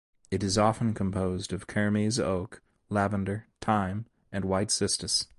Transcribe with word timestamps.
It 0.31 0.41
is 0.41 0.57
often 0.57 0.95
composed 0.95 1.53
of 1.53 1.67
kermes 1.67 2.19
oak, 2.19 2.63
lavender, 2.89 3.45
thyme, 3.61 4.07
and 4.31 4.43
white 4.45 4.69
cistus. 4.71 5.27